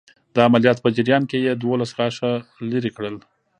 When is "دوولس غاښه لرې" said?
1.61-2.91